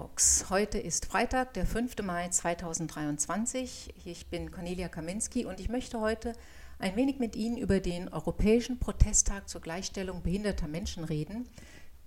[0.00, 0.46] Talks.
[0.48, 1.96] Heute ist Freitag, der 5.
[2.02, 3.92] Mai 2023.
[4.06, 6.32] Ich bin Cornelia Kaminski und ich möchte heute
[6.78, 11.46] ein wenig mit Ihnen über den Europäischen Protesttag zur Gleichstellung behinderter Menschen reden,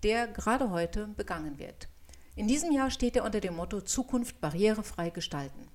[0.01, 1.87] der gerade heute begangen wird.
[2.35, 5.67] In diesem Jahr steht er unter dem Motto Zukunft barrierefrei gestalten.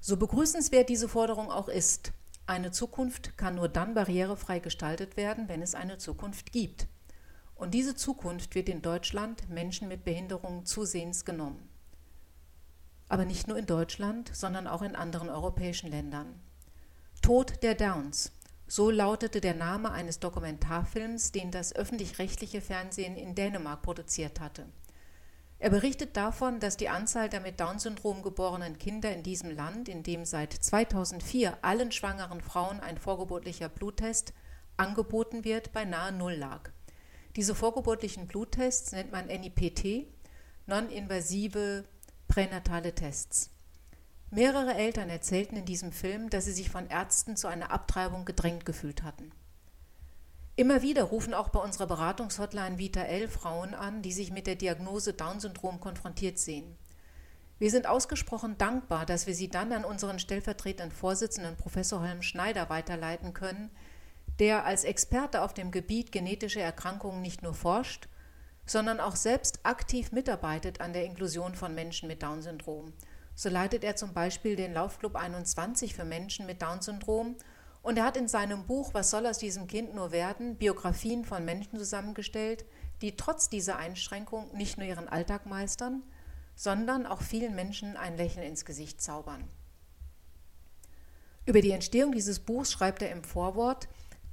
[0.00, 2.12] So begrüßenswert diese Forderung auch ist,
[2.46, 6.88] eine Zukunft kann nur dann barrierefrei gestaltet werden, wenn es eine Zukunft gibt.
[7.58, 11.68] Und diese Zukunft wird in Deutschland Menschen mit Behinderungen zusehends genommen.
[13.08, 16.40] Aber nicht nur in Deutschland, sondern auch in anderen europäischen Ländern.
[17.20, 18.30] Tod der Downs.
[18.68, 24.66] So lautete der Name eines Dokumentarfilms, den das öffentlich-rechtliche Fernsehen in Dänemark produziert hatte.
[25.58, 30.04] Er berichtet davon, dass die Anzahl der mit Down-Syndrom geborenen Kinder in diesem Land, in
[30.04, 34.32] dem seit 2004 allen schwangeren Frauen ein vorgeburtlicher Bluttest
[34.76, 36.70] angeboten wird, bei nahe Null lag.
[37.38, 40.08] Diese vorgeburtlichen Bluttests nennt man NIPT,
[40.66, 41.84] non-invasive
[42.26, 43.50] pränatale Tests.
[44.32, 48.66] Mehrere Eltern erzählten in diesem Film, dass sie sich von Ärzten zu einer Abtreibung gedrängt
[48.66, 49.30] gefühlt hatten.
[50.56, 54.56] Immer wieder rufen auch bei unserer Beratungshotline Vita L Frauen an, die sich mit der
[54.56, 56.76] Diagnose Down-Syndrom konfrontiert sehen.
[57.60, 62.68] Wir sind ausgesprochen dankbar, dass wir sie dann an unseren stellvertretenden Vorsitzenden Professor Holm Schneider
[62.68, 63.70] weiterleiten können,
[64.38, 68.08] der als Experte auf dem Gebiet genetische Erkrankungen nicht nur forscht,
[68.66, 72.92] sondern auch selbst aktiv mitarbeitet an der Inklusion von Menschen mit Down-Syndrom.
[73.34, 77.36] So leitet er zum Beispiel den Laufclub 21 für Menschen mit Down-Syndrom
[77.82, 81.44] und er hat in seinem Buch Was soll aus diesem Kind nur werden Biografien von
[81.44, 82.64] Menschen zusammengestellt,
[83.00, 86.02] die trotz dieser Einschränkung nicht nur ihren Alltag meistern,
[86.54, 89.48] sondern auch vielen Menschen ein Lächeln ins Gesicht zaubern.
[91.46, 93.88] Über die Entstehung dieses Buchs schreibt er im Vorwort,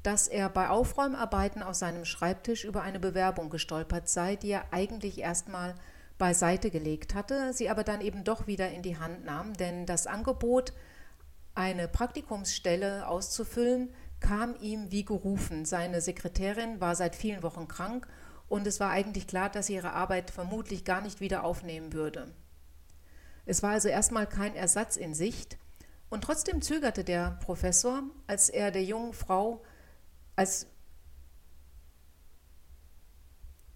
[0.06, 5.20] dass er bei Aufräumarbeiten aus seinem Schreibtisch über eine Bewerbung gestolpert sei, die er eigentlich
[5.20, 5.76] erstmal
[6.18, 10.08] beiseite gelegt hatte, sie aber dann eben doch wieder in die Hand nahm, denn das
[10.08, 10.74] Angebot,
[11.56, 13.90] eine Praktikumsstelle auszufüllen,
[14.20, 15.66] kam ihm wie gerufen.
[15.66, 18.08] Seine Sekretärin war seit vielen Wochen krank
[18.48, 22.32] und es war eigentlich klar, dass sie ihre Arbeit vermutlich gar nicht wieder aufnehmen würde.
[23.46, 25.58] Es war also erstmal kein Ersatz in Sicht,
[26.10, 29.64] und trotzdem zögerte der Professor, als er der jungen Frau
[30.36, 30.68] als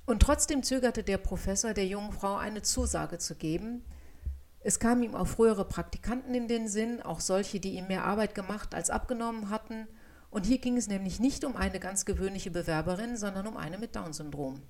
[0.06, 3.86] und trotzdem zögerte der Professor der jungen Frau eine Zusage zu geben.
[4.60, 8.34] Es kam ihm auch frühere Praktikanten in den Sinn, auch solche, die ihm mehr Arbeit
[8.34, 9.88] gemacht als abgenommen hatten.
[10.32, 13.96] Und hier ging es nämlich nicht um eine ganz gewöhnliche Bewerberin, sondern um eine mit
[13.96, 14.64] Down-Syndrom.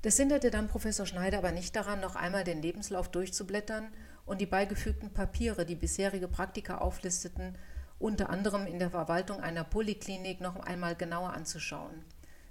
[0.00, 3.88] Das hinderte dann Professor Schneider aber nicht daran, noch einmal den Lebenslauf durchzublättern
[4.24, 7.58] und die beigefügten Papiere, die bisherige Praktiker auflisteten,
[7.98, 12.04] unter anderem in der Verwaltung einer Poliklinik noch einmal genauer anzuschauen.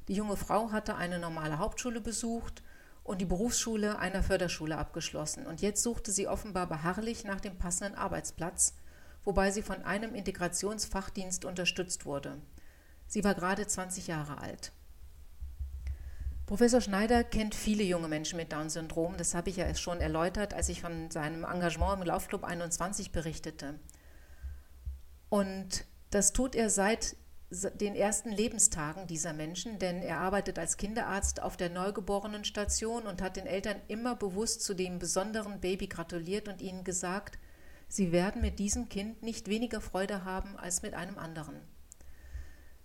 [0.08, 2.63] Die junge Frau hatte eine normale Hauptschule besucht
[3.03, 5.46] und die Berufsschule einer Förderschule abgeschlossen.
[5.46, 8.75] Und jetzt suchte sie offenbar beharrlich nach dem passenden Arbeitsplatz,
[9.24, 12.38] wobei sie von einem Integrationsfachdienst unterstützt wurde.
[13.07, 14.74] Sie war gerade 20 Jahre alt.
[16.46, 19.18] Professor Schneider kennt viele junge Menschen mit Down-Syndrom.
[19.18, 23.80] Das habe ich ja schon erläutert, als ich von seinem Engagement im Laufclub 21 berichtete.
[25.29, 27.15] Und das tut er seit
[27.49, 33.38] den ersten Lebenstagen dieser Menschen, denn er arbeitet als Kinderarzt auf der Neugeborenenstation und hat
[33.38, 37.39] den Eltern immer bewusst zu dem besonderen Baby gratuliert und ihnen gesagt,
[37.88, 41.61] sie werden mit diesem Kind nicht weniger Freude haben als mit einem anderen.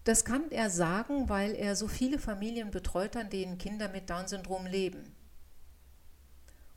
[0.05, 4.67] Das kann er sagen, weil er so viele Familien betreut, an denen Kinder mit Down-Syndrom
[4.67, 5.12] leben.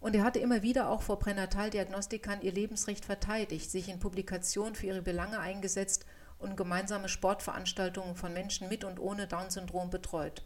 [0.06, 4.86] Und er hatte immer wieder auch vor Pränataldiagnostikern ihr Lebensrecht verteidigt, sich in Publikationen für
[4.86, 6.06] ihre Belange eingesetzt
[6.38, 10.44] und gemeinsame Sportveranstaltungen von Menschen mit und ohne Down-Syndrom betreut.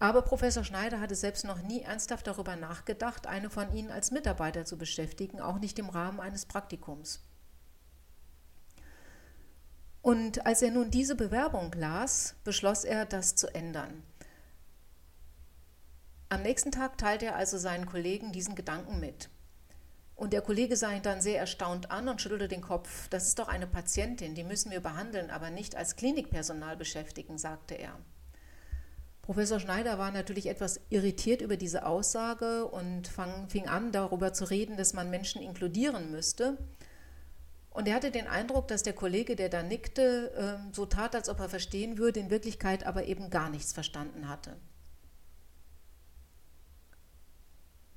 [0.00, 4.66] Aber Professor Schneider hatte selbst noch nie ernsthaft darüber nachgedacht, eine von ihnen als Mitarbeiter
[4.66, 7.24] zu beschäftigen, auch nicht im Rahmen eines Praktikums.
[10.02, 14.02] Und als er nun diese Bewerbung las, beschloss er, das zu ändern.
[16.32, 19.28] Am nächsten Tag teilte er also seinen Kollegen diesen Gedanken mit.
[20.14, 23.06] Und der Kollege sah ihn dann sehr erstaunt an und schüttelte den Kopf.
[23.10, 27.74] Das ist doch eine Patientin, die müssen wir behandeln, aber nicht als Klinikpersonal beschäftigen, sagte
[27.74, 27.98] er.
[29.20, 34.48] Professor Schneider war natürlich etwas irritiert über diese Aussage und fang, fing an, darüber zu
[34.48, 36.56] reden, dass man Menschen inkludieren müsste.
[37.68, 41.28] Und er hatte den Eindruck, dass der Kollege, der da nickte, ähm, so tat, als
[41.28, 44.56] ob er verstehen würde, in Wirklichkeit aber eben gar nichts verstanden hatte.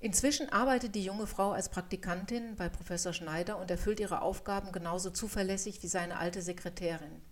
[0.06, 5.10] Inzwischen arbeitet die junge Frau als Praktikantin bei Professor Schneider und erfüllt ihre Aufgaben genauso
[5.10, 7.24] zuverlässig wie seine alte Sekretärin.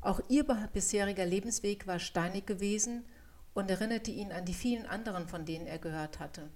[0.00, 0.42] Auch ihr
[0.72, 3.04] bisheriger Lebensweg war steinig gewesen
[3.54, 6.50] und erinnerte ihn an die vielen anderen, von denen er gehört hatte.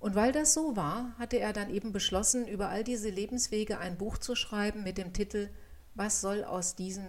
[0.00, 3.96] Und weil das so war, hatte er dann eben beschlossen, über all diese Lebenswege ein
[3.96, 5.48] Buch zu schreiben mit dem Titel
[5.94, 7.06] Was soll aus diesem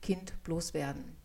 [0.00, 1.18] Kind bloß werden?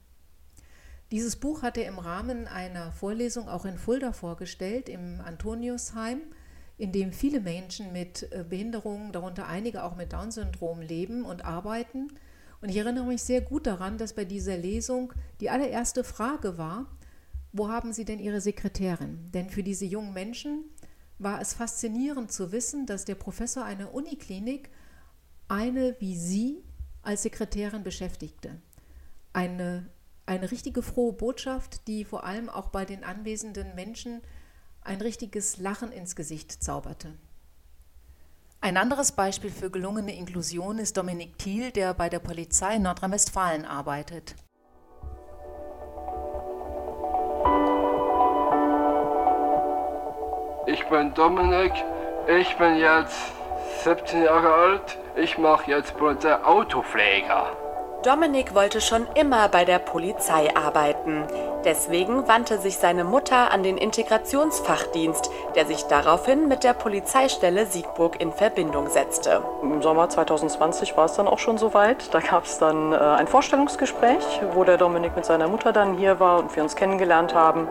[1.11, 6.21] Dieses Buch hat er im Rahmen einer Vorlesung auch in Fulda vorgestellt, im Antoniusheim,
[6.77, 12.07] in dem viele Menschen mit äh, Behinderungen, darunter einige auch mit Down-Syndrom, leben und arbeiten.
[12.61, 15.11] Und ich erinnere mich sehr gut daran, dass bei dieser Lesung
[15.41, 16.87] die allererste Frage war,
[17.51, 19.29] wo haben Sie denn Ihre Sekretärin?
[19.33, 20.63] Denn für diese jungen Menschen
[21.19, 24.69] war es faszinierend zu wissen, dass der Professor einer Uniklinik
[25.49, 26.63] eine wie Sie
[27.01, 28.61] als Sekretärin beschäftigte.
[29.33, 29.87] Eine
[30.31, 34.21] eine richtige frohe Botschaft, die vor allem auch bei den anwesenden Menschen
[34.81, 37.13] ein richtiges Lachen ins Gesicht zauberte.
[38.61, 43.65] Ein anderes Beispiel für gelungene Inklusion ist Dominik Thiel, der bei der Polizei in Nordrhein-Westfalen
[43.65, 44.35] arbeitet.
[50.65, 51.73] Ich bin Dominik,
[52.39, 53.19] ich bin jetzt
[53.83, 57.70] 17 Jahre alt, ich mache jetzt Polizei Autopfleger.
[58.03, 61.23] Dominik wollte schon immer bei der Polizei arbeiten.
[61.63, 68.19] Deswegen wandte sich seine Mutter an den Integrationsfachdienst, der sich daraufhin mit der Polizeistelle Siegburg
[68.19, 69.43] in Verbindung setzte.
[69.61, 72.13] Im Sommer 2020 war es dann auch schon soweit.
[72.13, 76.19] Da gab es dann äh, ein Vorstellungsgespräch, wo der Dominik mit seiner Mutter dann hier
[76.19, 77.67] war und wir uns kennengelernt haben.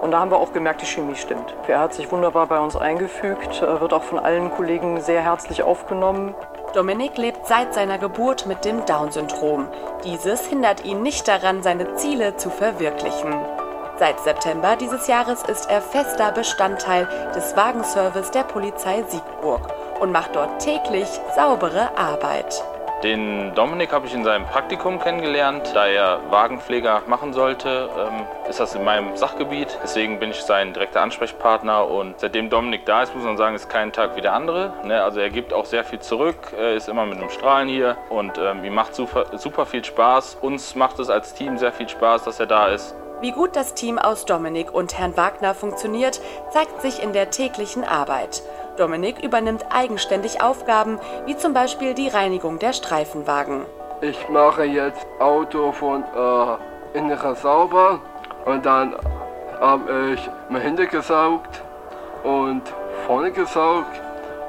[0.00, 1.54] Und da haben wir auch gemerkt, die Chemie stimmt.
[1.66, 5.64] Er hat sich wunderbar bei uns eingefügt, äh, wird auch von allen Kollegen sehr herzlich
[5.64, 6.34] aufgenommen.
[6.74, 9.68] Dominik lebt seit seiner Geburt mit dem Down-Syndrom.
[10.04, 13.31] Dieses hindert ihn nicht daran, seine Ziele zu verwirklichen.
[13.98, 20.34] Seit September dieses Jahres ist er fester Bestandteil des Wagenservice der Polizei Siegburg und macht
[20.34, 21.06] dort täglich
[21.36, 22.64] saubere Arbeit.
[23.02, 25.72] Den Dominik habe ich in seinem Praktikum kennengelernt.
[25.74, 29.76] Da er Wagenpfleger machen sollte, ähm, ist das in meinem Sachgebiet.
[29.82, 31.88] Deswegen bin ich sein direkter Ansprechpartner.
[31.88, 34.72] Und seitdem Dominik da ist, muss man sagen, ist kein Tag wie der andere.
[34.84, 35.02] Ne?
[35.02, 38.64] Also er gibt auch sehr viel zurück, ist immer mit einem Strahlen hier und ähm,
[38.64, 40.38] ihm macht super, super viel Spaß.
[40.40, 42.94] Uns macht es als Team sehr viel Spaß, dass er da ist.
[43.22, 46.20] Wie gut das Team aus Dominik und Herrn Wagner funktioniert,
[46.50, 48.42] zeigt sich in der täglichen Arbeit.
[48.76, 53.64] Dominik übernimmt eigenständig Aufgaben, wie zum Beispiel die Reinigung der Streifenwagen.
[54.00, 58.00] Ich mache jetzt Auto von äh, innen sauber
[58.44, 58.96] und dann
[59.60, 61.62] habe ich mein Hände gesaugt
[62.24, 62.62] und
[63.06, 64.00] vorne gesaugt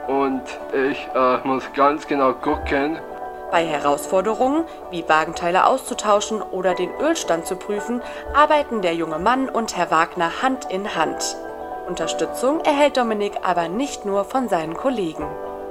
[0.08, 0.42] und
[0.74, 2.98] ich äh, muss ganz genau gucken.
[3.54, 8.02] Bei Herausforderungen, wie Wagenteile auszutauschen oder den Ölstand zu prüfen,
[8.34, 11.38] arbeiten der junge Mann und Herr Wagner Hand in Hand.
[11.88, 15.28] Unterstützung erhält Dominik aber nicht nur von seinen Kollegen.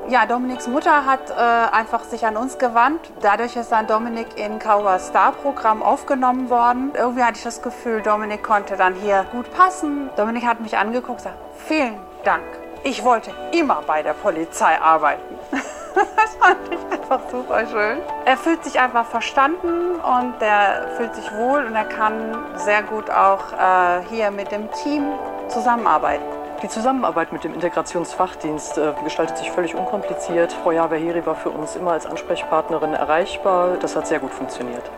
[0.08, 3.00] Ja, Dominiks Mutter hat äh, einfach sich an uns gewandt.
[3.20, 6.92] Dadurch ist dann Dominik in Kauer Star Programm aufgenommen worden.
[6.94, 10.08] Irgendwie hatte ich das Gefühl, Dominik konnte dann hier gut passen.
[10.16, 12.44] Dominik hat mich angeguckt und gesagt, vielen Dank.
[12.84, 15.34] Ich wollte immer bei der Polizei arbeiten.
[15.94, 17.98] das fand ich einfach super schön.
[18.24, 23.10] Er fühlt sich einfach verstanden und er fühlt sich wohl und er kann sehr gut
[23.10, 25.04] auch äh, hier mit dem Team
[25.48, 26.24] zusammenarbeiten.
[26.62, 30.52] Die Zusammenarbeit mit dem Integrationsfachdienst äh, gestaltet sich völlig unkompliziert.
[30.52, 33.78] Frau Javaheri war für uns immer als Ansprechpartnerin erreichbar.
[33.78, 34.88] Das hat sehr gut funktioniert.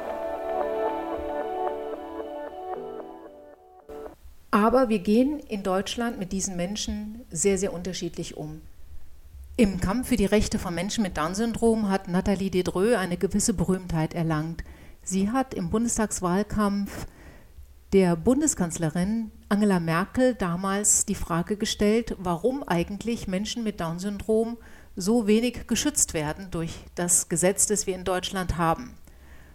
[4.50, 8.60] Aber wir gehen in Deutschland mit diesen Menschen sehr, sehr unterschiedlich um.
[9.56, 14.12] Im Kampf für die Rechte von Menschen mit Down-Syndrom hat Nathalie Dedreux eine gewisse Berühmtheit
[14.12, 14.64] erlangt.
[15.04, 17.06] Sie hat im Bundestagswahlkampf
[17.92, 24.56] der Bundeskanzlerin Angela Merkel damals die Frage gestellt, warum eigentlich Menschen mit Down-Syndrom
[24.96, 28.94] so wenig geschützt werden durch das Gesetz, das wir in Deutschland haben.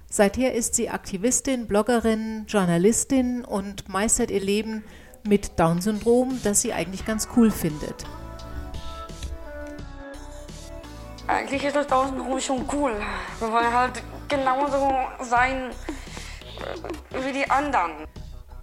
[0.10, 4.82] Seither ist sie Aktivistin, Bloggerin, Journalistin und meistert ihr Leben
[5.28, 8.06] mit Down-Syndrom, das sie eigentlich ganz cool findet.
[11.30, 13.00] Eigentlich ist das Down-Syndrom schon cool.
[13.38, 15.70] Wir wollen halt genauso sein
[17.12, 18.08] wie die anderen.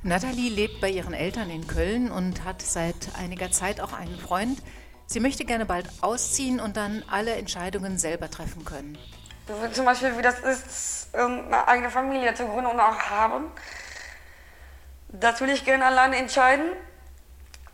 [0.03, 4.61] Nathalie lebt bei ihren Eltern in Köln und hat seit einiger Zeit auch einen Freund.
[5.07, 8.99] Sie möchte gerne bald ausziehen und dann alle Entscheidungen selber treffen können.
[9.73, 13.45] Zum Beispiel, wie das ist, eine eigene Familie zu gründen und auch haben.
[15.09, 16.67] Das will ich gerne alleine entscheiden.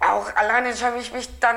[0.01, 1.57] Auch alleine entscheide ich mich dann,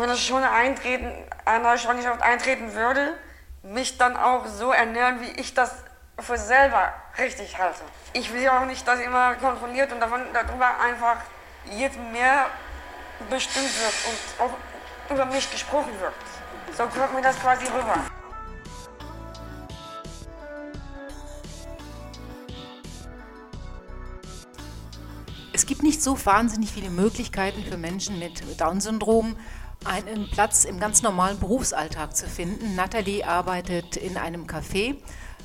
[0.00, 1.12] wenn ich schon eintreten,
[1.44, 3.14] eine neue Schwangerschaft eintreten würde,
[3.62, 5.74] mich dann auch so ernähren, wie ich das
[6.18, 7.80] für selber richtig halte.
[8.12, 11.16] Ich will ja auch nicht, dass immer kontrolliert und davon, darüber einfach
[11.70, 12.46] jetzt mehr
[13.30, 16.14] bestimmt wird und auch über mich gesprochen wird.
[16.76, 17.96] So kommt mir das quasi rüber.
[25.52, 29.36] Es gibt nicht so wahnsinnig viele Möglichkeiten für Menschen mit Down-Syndrom,
[29.84, 32.74] einen Platz im ganz normalen Berufsalltag zu finden.
[32.74, 34.96] Natalie arbeitet in einem Café,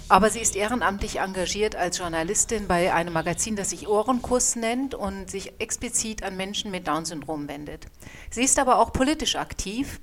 [0.10, 5.30] aber sie ist ehrenamtlich engagiert als Journalistin bei einem Magazin, das sich Ohrenkuss nennt und
[5.30, 7.88] sich explizit an Menschen mit Down-Syndrom wendet.
[8.30, 10.00] Sie ist aber auch politisch aktiv.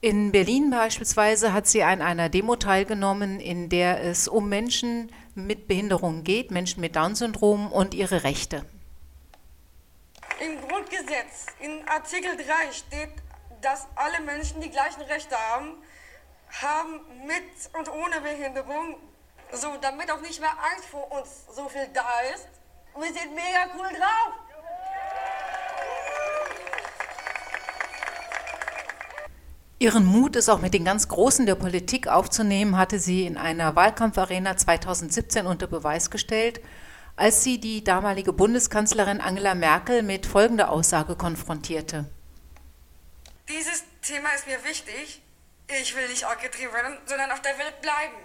[0.00, 5.68] In Berlin beispielsweise hat sie an einer Demo teilgenommen, in der es um Menschen mit
[5.68, 8.64] Behinderungen geht, Menschen mit Down-Syndrom und ihre Rechte.
[10.40, 13.21] Im Grundgesetz, in Artikel 3 steht,
[13.62, 15.76] dass alle Menschen die gleichen Rechte haben,
[16.60, 18.96] haben mit und ohne Behinderung,
[19.52, 22.04] so damit auch nicht mehr Angst vor uns so viel da
[22.34, 22.48] ist.
[22.94, 24.34] Wir sind mega cool drauf.
[29.78, 33.74] Ihren Mut, es auch mit den ganz Großen der Politik aufzunehmen, hatte sie in einer
[33.74, 36.60] Wahlkampfarena 2017 unter Beweis gestellt,
[37.16, 42.06] als sie die damalige Bundeskanzlerin Angela Merkel mit folgender Aussage konfrontierte.
[43.52, 45.22] Dieses Thema ist mir wichtig.
[45.68, 48.16] Ich will nicht abgetrieben werden, sondern auf der Welt bleiben.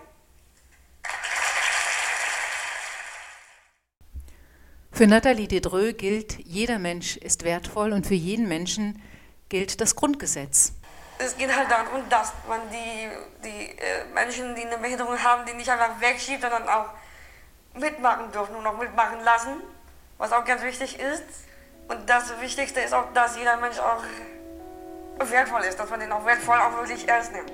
[4.92, 9.02] Für Nathalie Dedreux gilt, jeder Mensch ist wertvoll und für jeden Menschen
[9.50, 10.74] gilt das Grundgesetz
[11.20, 13.10] es geht halt darum, dass man die,
[13.44, 16.90] die äh, Menschen, die eine Behinderung haben, die nicht einfach wegschiebt, sondern auch
[17.74, 19.62] mitmachen dürfen und auch mitmachen lassen,
[20.18, 21.24] was auch ganz wichtig ist.
[21.88, 24.04] Und das Wichtigste ist auch, dass jeder Mensch auch
[25.20, 27.52] wertvoll ist, dass man den auch wertvoll auch wirklich ernst nimmt.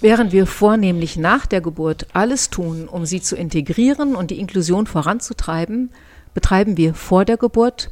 [0.00, 4.86] Während wir vornehmlich nach der Geburt alles tun, um sie zu integrieren und die Inklusion
[4.86, 5.94] voranzutreiben,
[6.34, 7.90] betreiben wir vor der Geburt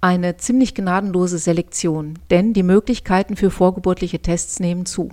[0.00, 5.10] eine ziemlich gnadenlose Selektion, denn die Möglichkeiten für vorgeburtliche Tests nehmen zu.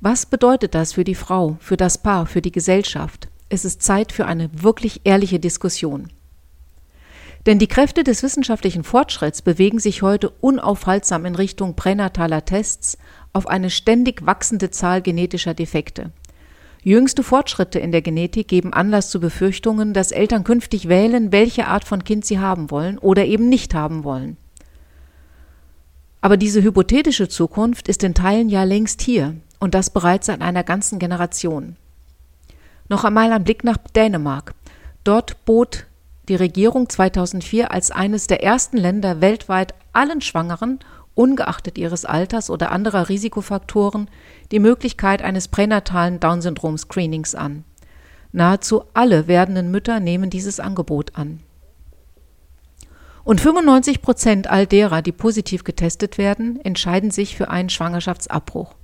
[0.00, 3.28] Was bedeutet das für die Frau, für das Paar, für die Gesellschaft?
[3.48, 6.08] Es ist Zeit für eine wirklich ehrliche Diskussion.
[7.46, 12.98] Denn die Kräfte des wissenschaftlichen Fortschritts bewegen sich heute unaufhaltsam in Richtung pränataler Tests,
[13.32, 16.10] auf eine ständig wachsende Zahl genetischer Defekte.
[16.82, 21.84] Jüngste Fortschritte in der Genetik geben Anlass zu Befürchtungen, dass Eltern künftig wählen, welche Art
[21.84, 24.38] von Kind sie haben wollen oder eben nicht haben wollen.
[26.22, 30.64] Aber diese hypothetische Zukunft ist in Teilen ja längst hier und das bereits seit einer
[30.64, 31.76] ganzen Generation.
[32.88, 34.54] Noch einmal ein Blick nach Dänemark.
[35.04, 35.86] Dort bot
[36.28, 40.80] die Regierung 2004 als eines der ersten Länder weltweit allen Schwangeren
[41.20, 44.08] ungeachtet ihres Alters oder anderer Risikofaktoren,
[44.52, 47.64] die Möglichkeit eines pränatalen Down-Syndrom-Screenings an.
[48.32, 51.40] Nahezu alle werdenden Mütter nehmen dieses Angebot an.
[53.22, 58.74] Und 95 Prozent all derer, die positiv getestet werden, entscheiden sich für einen Schwangerschaftsabbruch.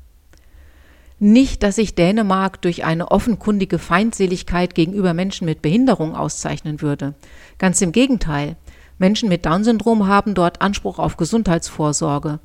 [1.19, 7.15] Nicht, dass sich Dänemark durch eine offenkundige Feindseligkeit gegenüber Menschen mit Behinderung auszeichnen würde.
[7.57, 8.57] Ganz im Gegenteil.
[8.99, 12.41] Menschen mit Down-Syndrom haben dort Anspruch auf Gesundheitsvorsorge,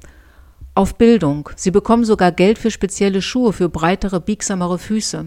[0.75, 1.49] auf Bildung.
[1.55, 5.25] Sie bekommen sogar Geld für spezielle Schuhe für breitere, biegsamere Füße.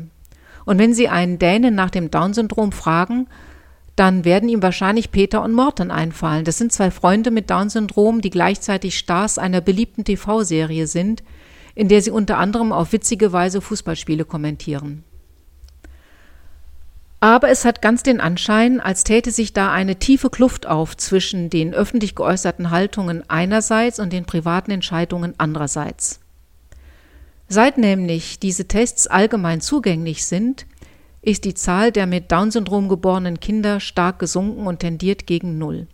[0.64, 3.26] Und wenn Sie einen Dänen nach dem Down-Syndrom fragen,
[3.96, 6.44] dann werden ihm wahrscheinlich Peter und Morten einfallen.
[6.44, 11.22] Das sind zwei Freunde mit Down-Syndrom, die gleichzeitig Stars einer beliebten TV-Serie sind,
[11.74, 15.04] in der sie unter anderem auf witzige Weise Fußballspiele kommentieren.
[17.24, 21.48] Aber es hat ganz den Anschein, als täte sich da eine tiefe Kluft auf zwischen
[21.48, 26.20] den öffentlich geäußerten Haltungen einerseits und den privaten Entscheidungen andererseits.
[27.48, 30.66] Seit nämlich diese Tests allgemein zugänglich sind,
[31.22, 35.86] ist die Zahl der mit Down-Syndrom geborenen Kinder stark gesunken und tendiert gegen Null.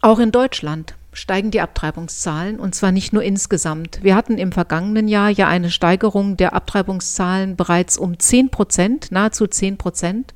[0.00, 4.00] Auch in Deutschland steigen die Abtreibungszahlen und zwar nicht nur insgesamt.
[4.02, 9.46] Wir hatten im vergangenen Jahr ja eine Steigerung der Abtreibungszahlen bereits um 10 Prozent, nahezu
[9.46, 10.34] 10 Prozent.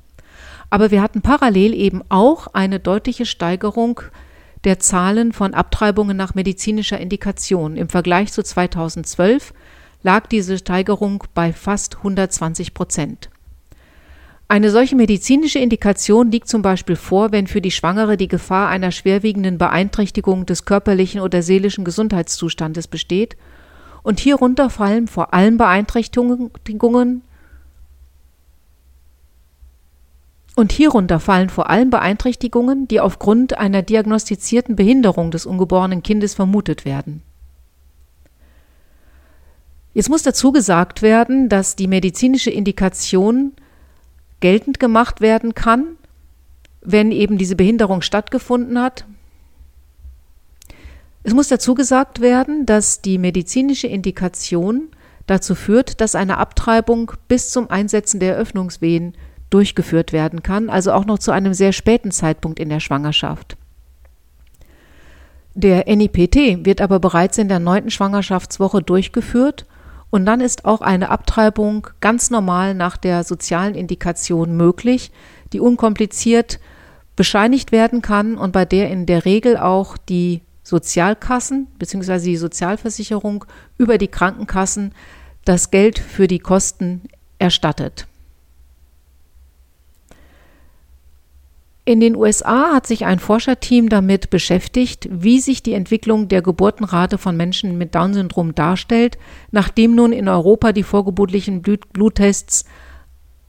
[0.69, 4.01] Aber wir hatten parallel eben auch eine deutliche Steigerung
[4.65, 7.77] der Zahlen von Abtreibungen nach medizinischer Indikation.
[7.77, 9.55] Im Vergleich zu 2012
[10.03, 13.31] lag diese Steigerung bei fast 120 Prozent.
[14.49, 18.93] Eine solche medizinische Indikation liegt zum Beispiel vor, wenn für die Schwangere die Gefahr einer
[18.93, 23.37] schwerwiegenden Beeinträchtigung des körperlichen oder seelischen Gesundheitszustandes besteht.
[24.05, 27.23] Und hierunter fallen vor allem Beeinträchtigungen
[30.55, 36.85] und hierunter fallen vor allem Beeinträchtigungen, die aufgrund einer diagnostizierten Behinderung des ungeborenen Kindes vermutet
[36.85, 37.23] werden.
[39.93, 43.53] Jetzt muss dazu gesagt werden, dass die medizinische Indikation
[44.41, 45.97] geltend gemacht werden kann,
[46.81, 49.05] wenn eben diese Behinderung stattgefunden hat.
[51.23, 54.89] Es muss dazu gesagt werden, dass die medizinische Indikation
[55.27, 59.15] dazu führt, dass eine Abtreibung bis zum Einsetzen der Eröffnungswehen
[59.51, 63.57] durchgeführt werden kann, also auch noch zu einem sehr späten Zeitpunkt in der Schwangerschaft.
[65.55, 69.67] Der NIPT wird aber bereits in der neunten Schwangerschaftswoche durchgeführt
[70.11, 75.11] und dann ist auch eine Abtreibung ganz normal nach der sozialen Indikation möglich,
[75.53, 76.61] die unkompliziert
[77.17, 82.19] bescheinigt werden kann und bei der in der Regel auch die Sozialkassen bzw.
[82.19, 83.45] die Sozialversicherung
[83.79, 84.93] über die Krankenkassen
[85.45, 87.03] das Geld für die Kosten
[87.39, 88.07] erstattet.
[91.89, 97.17] In den USA hat sich ein Forscherteam damit beschäftigt, wie sich die Entwicklung der Geburtenrate
[97.17, 99.19] von Menschen mit Down-Syndrom darstellt,
[99.53, 102.65] nachdem nun in Europa die vorgeburtlichen Bluttests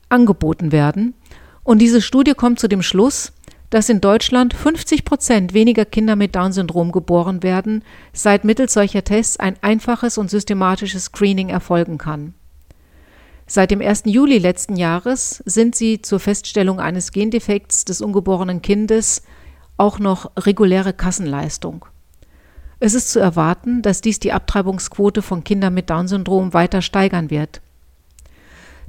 [0.09, 1.15] angeboten werden.
[1.63, 3.33] Und diese Studie kommt zu dem Schluss,
[3.71, 9.37] dass in Deutschland 50 Prozent weniger Kinder mit Down-Syndrom geboren werden, seit mittels solcher Tests
[9.37, 12.35] ein einfaches und systematisches Screening erfolgen kann.
[13.49, 14.03] Seit dem 1.
[14.05, 19.23] Juli letzten Jahres sind sie zur Feststellung eines Gendefekts des ungeborenen Kindes
[19.77, 21.85] auch noch reguläre Kassenleistung.
[22.81, 27.61] Es ist zu erwarten, dass dies die Abtreibungsquote von Kindern mit Down-Syndrom weiter steigern wird.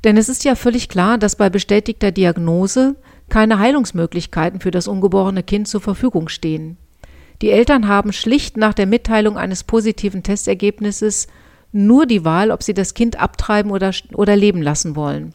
[0.03, 2.97] Denn es ist ja völlig klar, dass bei bestätigter Diagnose
[3.29, 6.77] keine Heilungsmöglichkeiten für das ungeborene Kind zur Verfügung stehen.
[7.43, 11.29] Die Eltern haben schlicht nach der Mitteilung eines positiven Testergebnisses
[11.73, 15.35] nur die Wahl, ob sie das Kind abtreiben oder, oder leben lassen wollen.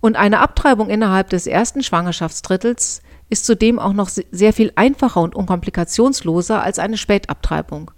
[0.00, 5.34] Und eine Abtreibung innerhalb des ersten Schwangerschaftsdrittels ist zudem auch noch sehr viel einfacher und
[5.34, 7.90] unkomplikationsloser als eine Spätabtreibung.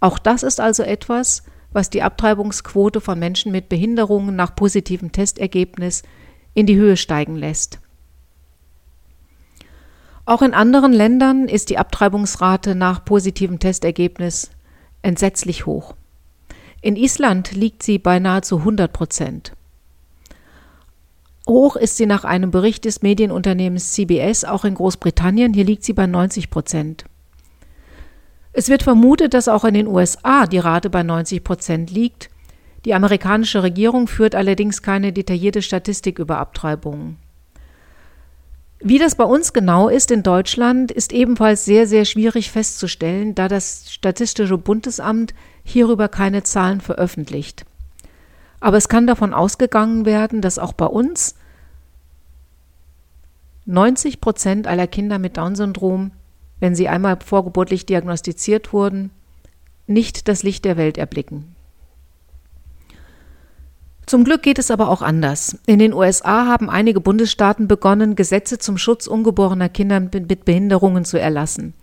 [0.00, 6.02] Auch das ist also etwas, was die Abtreibungsquote von Menschen mit Behinderungen nach positivem Testergebnis
[6.54, 7.80] in die Höhe steigen lässt.
[10.24, 14.50] Auch in anderen Ländern ist die Abtreibungsrate nach positivem Testergebnis
[15.02, 15.94] entsetzlich hoch.
[16.84, 19.52] In Island liegt sie bei nahezu 100 Prozent.
[21.48, 25.54] Hoch ist sie nach einem Bericht des Medienunternehmens CBS auch in Großbritannien.
[25.54, 27.06] Hier liegt sie bei 90 Prozent.
[28.52, 32.28] Es wird vermutet, dass auch in den USA die Rate bei 90 Prozent liegt.
[32.84, 37.16] Die amerikanische Regierung führt allerdings keine detaillierte Statistik über Abtreibungen.
[38.86, 43.48] Wie das bei uns genau ist in Deutschland, ist ebenfalls sehr, sehr schwierig festzustellen, da
[43.48, 47.64] das Statistische Bundesamt hierüber keine Zahlen veröffentlicht.
[48.60, 51.34] Aber es kann davon ausgegangen werden, dass auch bei uns
[53.64, 56.10] 90 Prozent aller Kinder mit Down-Syndrom,
[56.60, 59.12] wenn sie einmal vorgeburtlich diagnostiziert wurden,
[59.86, 61.53] nicht das Licht der Welt erblicken.
[64.06, 65.58] Zum Glück geht es aber auch anders.
[65.66, 71.18] In den USA haben einige Bundesstaaten begonnen, Gesetze zum Schutz ungeborener Kinder mit Behinderungen zu
[71.18, 71.74] erlassen.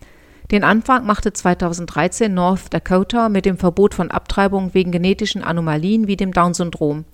[0.52, 6.16] Den Anfang machte 2013 North Dakota mit dem Verbot von Abtreibung wegen genetischen Anomalien wie
[6.16, 7.04] dem Down-Syndrom.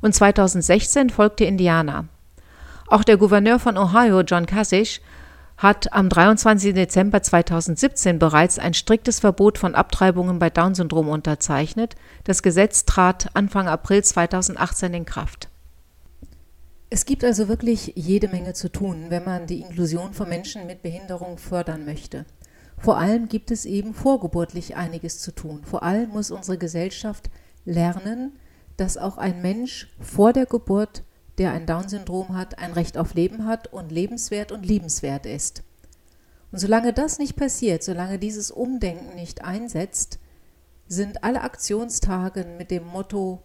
[0.00, 2.06] Und 2016 folgte Indiana.
[2.86, 5.00] Auch der Gouverneur von Ohio, John Kasich,
[5.56, 6.74] hat am 23.
[6.74, 11.94] Dezember 2017 bereits ein striktes Verbot von Abtreibungen bei Down-Syndrom unterzeichnet.
[12.24, 15.48] Das Gesetz trat Anfang April 2018 in Kraft.
[16.88, 20.82] Es gibt also wirklich jede Menge zu tun, wenn man die Inklusion von Menschen mit
[20.82, 22.26] Behinderung fördern möchte.
[22.78, 25.62] Vor allem gibt es eben vorgeburtlich einiges zu tun.
[25.64, 27.30] Vor allem muss unsere Gesellschaft
[27.64, 28.38] lernen,
[28.76, 31.02] dass auch ein Mensch vor der Geburt,
[31.38, 35.62] der ein Down-Syndrom hat, ein Recht auf Leben hat und lebenswert und liebenswert ist.
[36.52, 40.18] Und solange das nicht passiert, solange dieses Umdenken nicht einsetzt,
[40.88, 43.42] sind alle Aktionstage mit dem Motto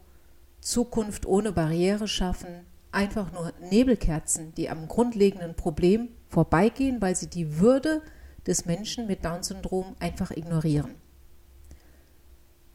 [0.61, 7.59] Zukunft ohne Barriere schaffen einfach nur Nebelkerzen, die am grundlegenden Problem vorbeigehen, weil sie die
[7.59, 8.01] Würde
[8.47, 10.95] des Menschen mit Down-Syndrom einfach ignorieren.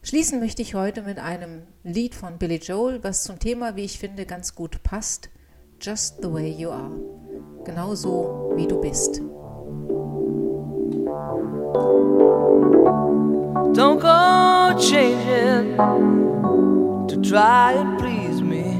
[0.09, 3.99] Schließen möchte ich heute mit einem Lied von Billy Joel, was zum Thema, wie ich
[3.99, 5.31] finde, ganz gut passt.
[5.81, 6.93] Just the way you are.
[7.65, 9.21] Genauso wie du bist.
[13.75, 15.77] Don't go changing
[17.09, 18.79] to try and please me.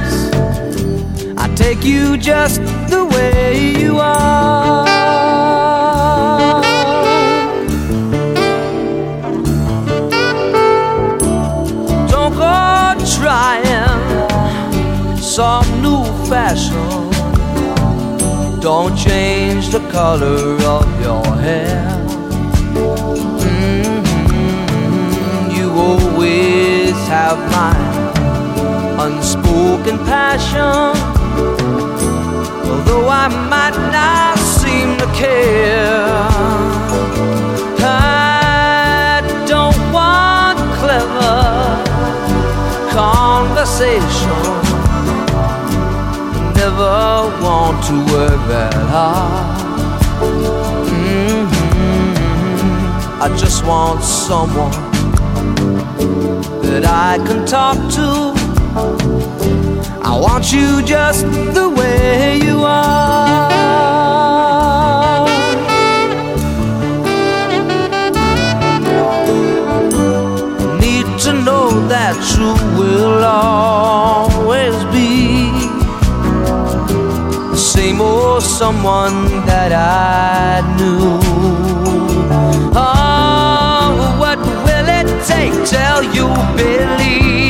[1.61, 4.85] Take you just the way you are.
[12.09, 14.17] Don't go trying
[15.17, 17.11] some new fashion.
[18.59, 21.85] Don't change the color of your hair.
[23.43, 25.51] Mm-hmm.
[25.55, 27.75] You always have my
[29.05, 31.10] unspoken passion.
[32.91, 36.03] Although I might not seem to care,
[37.79, 41.39] I don't want clever
[42.91, 44.41] conversation.
[46.53, 49.61] Never want to work that hard.
[50.89, 52.11] Mm-hmm.
[53.21, 54.71] I just want someone
[56.61, 59.40] that I can talk to.
[60.11, 63.49] I want you just the way you are.
[70.81, 75.47] Need to know that you will always be
[77.51, 81.21] the same old someone that I knew.
[82.75, 87.40] Oh, what will it take till you believe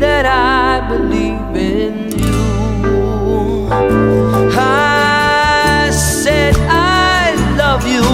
[0.00, 3.68] that I believe in you.
[4.58, 8.04] I said I love you.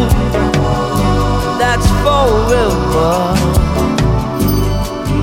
[1.61, 3.15] That's forever.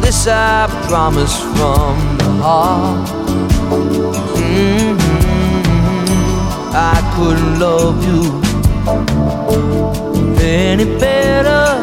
[0.02, 3.10] This I promise from the heart.
[4.40, 4.98] Mhm.
[6.74, 8.24] I couldn't love you
[10.42, 11.83] any better.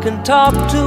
[0.00, 0.84] Can talk to.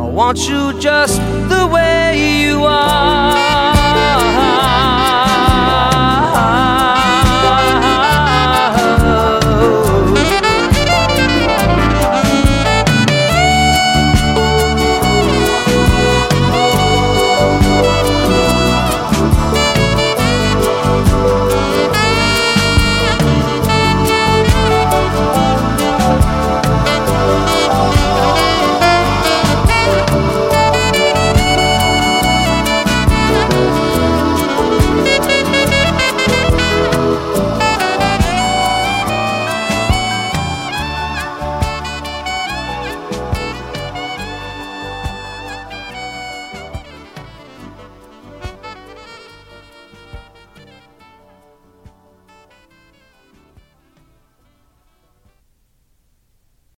[0.00, 3.57] I want you just the way you are.